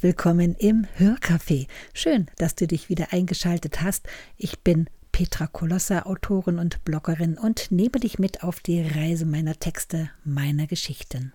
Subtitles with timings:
[0.00, 1.66] Willkommen im Hörcafé.
[1.92, 4.06] Schön, dass du dich wieder eingeschaltet hast.
[4.36, 9.58] Ich bin Petra Kolossa, Autorin und Bloggerin und nehme dich mit auf die Reise meiner
[9.58, 11.32] Texte, meiner Geschichten.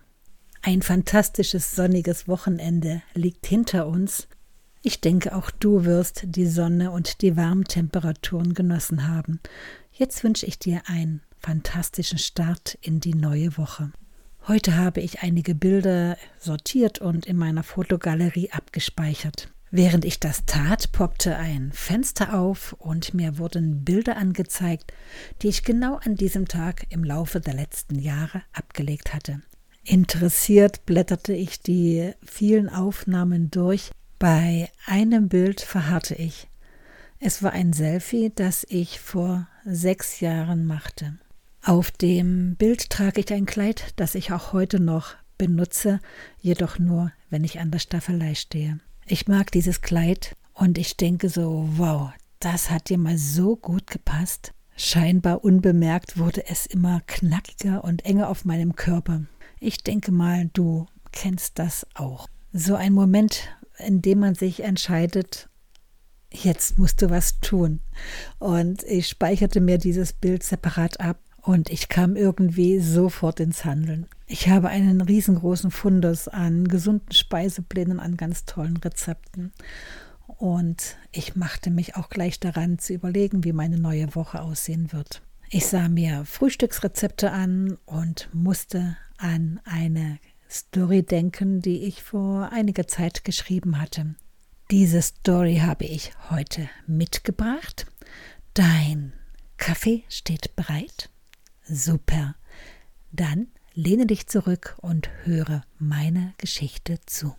[0.62, 4.28] Ein fantastisches sonniges Wochenende liegt hinter uns.
[4.82, 9.40] Ich denke, auch du wirst die Sonne und die warmen Temperaturen genossen haben.
[9.92, 13.92] Jetzt wünsche ich dir einen fantastischen Start in die neue Woche.
[14.46, 19.48] Heute habe ich einige Bilder sortiert und in meiner Fotogalerie abgespeichert.
[19.70, 24.92] Während ich das tat, poppte ein Fenster auf und mir wurden Bilder angezeigt,
[25.40, 29.40] die ich genau an diesem Tag im Laufe der letzten Jahre abgelegt hatte.
[29.82, 33.92] Interessiert blätterte ich die vielen Aufnahmen durch.
[34.18, 36.48] Bei einem Bild verharrte ich.
[37.18, 41.18] Es war ein Selfie, das ich vor sechs Jahren machte.
[41.66, 45.98] Auf dem Bild trage ich ein Kleid, das ich auch heute noch benutze,
[46.38, 48.80] jedoch nur, wenn ich an der Staffelei stehe.
[49.06, 53.86] Ich mag dieses Kleid und ich denke so, wow, das hat dir mal so gut
[53.86, 54.52] gepasst.
[54.76, 59.22] Scheinbar unbemerkt wurde es immer knackiger und enger auf meinem Körper.
[59.58, 62.28] Ich denke mal, du kennst das auch.
[62.52, 65.48] So ein Moment, in dem man sich entscheidet,
[66.30, 67.80] jetzt musst du was tun.
[68.38, 74.06] Und ich speicherte mir dieses Bild separat ab und ich kam irgendwie sofort ins Handeln.
[74.26, 79.52] Ich habe einen riesengroßen Fundus an gesunden Speiseplänen, an ganz tollen Rezepten.
[80.26, 85.20] Und ich machte mich auch gleich daran zu überlegen, wie meine neue Woche aussehen wird.
[85.50, 90.18] Ich sah mir Frühstücksrezepte an und musste an eine
[90.50, 94.14] Story denken, die ich vor einiger Zeit geschrieben hatte.
[94.70, 97.84] Diese Story habe ich heute mitgebracht.
[98.54, 99.12] Dein
[99.58, 101.10] Kaffee steht bereit.
[101.66, 102.36] Super.
[103.10, 107.34] Dann lehne dich zurück und höre meine Geschichte zu.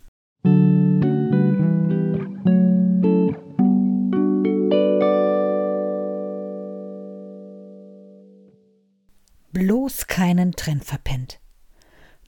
[9.52, 11.40] Bloß keinen Trend verpennt.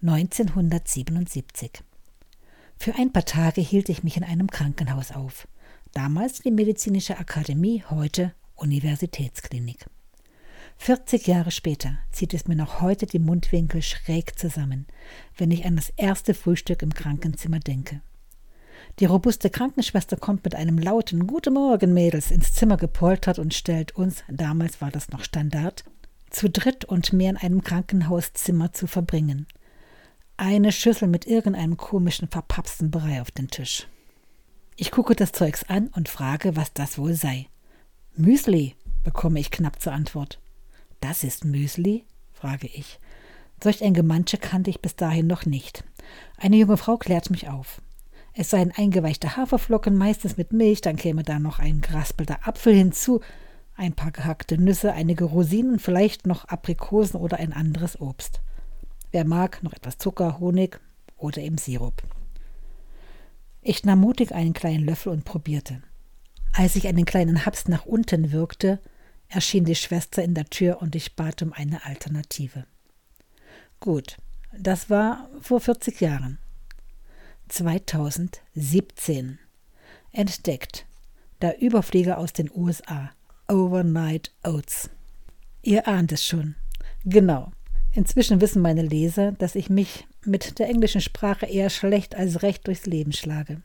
[0.01, 1.83] 1977.
[2.79, 5.49] Für ein paar Tage hielt ich mich in einem Krankenhaus auf.
[5.93, 9.87] Damals die Medizinische Akademie, heute Universitätsklinik.
[10.79, 14.87] 40 Jahre später zieht es mir noch heute die Mundwinkel schräg zusammen,
[15.37, 18.01] wenn ich an das erste Frühstück im Krankenzimmer denke.
[18.99, 23.95] Die robuste Krankenschwester kommt mit einem lauten Guten Morgen, Mädels, ins Zimmer gepoltert und stellt
[23.97, 25.85] uns, damals war das noch Standard,
[26.31, 29.47] zu dritt und mehr in einem Krankenhauszimmer zu verbringen.
[30.37, 33.89] Eine Schüssel mit irgendeinem komischen verpapsten Brei auf den Tisch.
[34.77, 37.49] Ich gucke das Zeugs an und frage, was das wohl sei.
[38.17, 40.41] Müsli, bekomme ich knapp zur Antwort.
[41.01, 42.05] Das ist Müsli?
[42.33, 42.99] frage ich.
[43.63, 45.85] Solch ein Gemansche kannte ich bis dahin noch nicht.
[46.37, 47.83] Eine junge Frau klärt mich auf.
[48.35, 53.21] Es seien eingeweichte Haferflocken, meistens mit Milch, dann käme da noch ein geraspelter Apfel hinzu,
[53.75, 58.41] ein paar gehackte Nüsse, einige Rosinen, vielleicht noch Aprikosen oder ein anderes Obst.
[59.11, 60.79] Wer mag, noch etwas Zucker, Honig
[61.17, 62.03] oder eben Sirup.
[63.61, 65.83] Ich nahm mutig einen kleinen Löffel und probierte.
[66.53, 68.81] Als ich einen kleinen Haps nach unten wirkte,
[69.29, 72.65] erschien die Schwester in der Tür und ich bat um eine Alternative.
[73.81, 74.17] Gut,
[74.57, 76.39] das war vor 40 Jahren.
[77.49, 79.39] 2017.
[80.13, 80.87] Entdeckt.
[81.41, 83.11] Der Überflieger aus den USA.
[83.49, 84.91] Overnight Oats.
[85.63, 86.57] Ihr ahnt es schon.
[87.05, 87.53] Genau.
[87.93, 92.67] Inzwischen wissen meine Leser, dass ich mich mit der englischen Sprache eher schlecht als recht
[92.67, 93.63] durchs Leben schlage.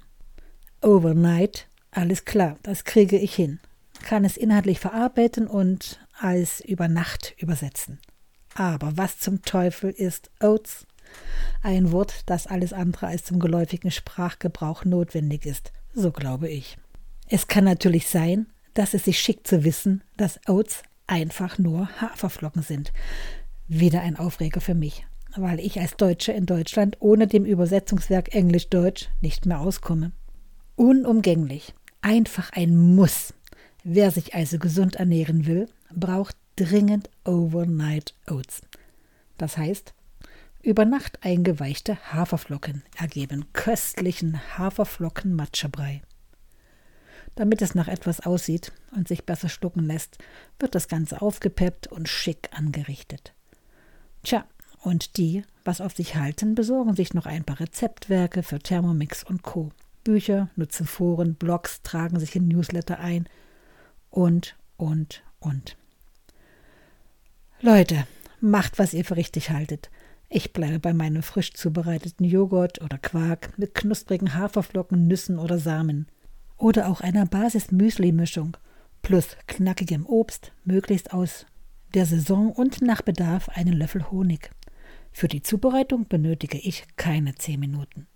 [0.81, 3.59] Overnight, alles klar, das kriege ich hin
[4.03, 7.99] kann es inhaltlich verarbeiten und als über Nacht übersetzen.
[8.53, 10.85] Aber was zum Teufel ist Oats?
[11.63, 16.77] Ein Wort, das alles andere als zum geläufigen Sprachgebrauch notwendig ist, so glaube ich.
[17.29, 22.63] Es kann natürlich sein, dass es sich schickt zu wissen, dass Oats einfach nur Haferflocken
[22.63, 22.91] sind.
[23.67, 25.05] Wieder ein Aufreger für mich,
[25.35, 30.11] weil ich als Deutsche in Deutschland ohne dem Übersetzungswerk Englisch-Deutsch nicht mehr auskomme.
[30.75, 33.33] Unumgänglich, einfach ein Muss.
[33.83, 38.61] Wer sich also gesund ernähren will, braucht dringend Overnight Oats.
[39.37, 39.93] Das heißt,
[40.61, 46.01] über Nacht eingeweichte Haferflocken ergeben köstlichen Haferflocken-Matschebrei.
[47.35, 50.17] Damit es nach etwas aussieht und sich besser schlucken lässt,
[50.59, 53.33] wird das Ganze aufgepeppt und schick angerichtet.
[54.21, 54.45] Tja,
[54.79, 59.43] und die, was auf sich halten, besorgen sich noch ein paar Rezeptwerke für Thermomix und
[59.43, 59.71] Co.
[60.05, 63.27] Bücher, nutzen Foren, Blogs, tragen sich in Newsletter ein–
[64.13, 65.75] und, und, und.
[67.61, 68.05] Leute,
[68.39, 69.89] macht, was ihr für richtig haltet.
[70.29, 76.07] Ich bleibe bei meinem frisch zubereiteten Joghurt oder Quark mit knusprigen Haferflocken, Nüssen oder Samen.
[76.57, 78.55] Oder auch einer Basis-Müsli-Mischung
[79.01, 81.47] plus knackigem Obst, möglichst aus
[81.95, 84.51] der Saison und nach Bedarf einen Löffel Honig.
[85.11, 88.07] Für die Zubereitung benötige ich keine zehn Minuten.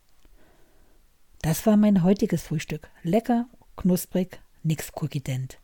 [1.41, 2.89] Das war mein heutiges Frühstück.
[3.01, 5.59] Lecker, knusprig, nix kurgident.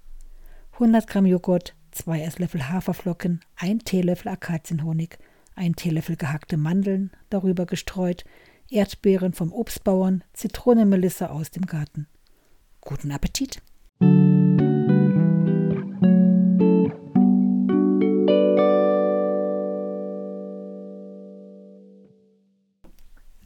[0.74, 5.20] 100 Gramm Joghurt, 2 Esslöffel Haferflocken, 1 Teelöffel Akazienhonig,
[5.56, 8.26] ein Teelöffel gehackte Mandeln, darüber gestreut,
[8.72, 12.08] Erdbeeren vom Obstbauern, Zitronenmelisse aus dem Garten.
[12.82, 13.62] Guten Appetit!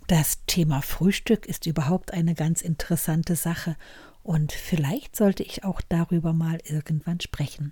[0.07, 3.75] Das Thema Frühstück ist überhaupt eine ganz interessante Sache
[4.27, 7.71] und vielleicht sollte ich auch darüber mal irgendwann sprechen.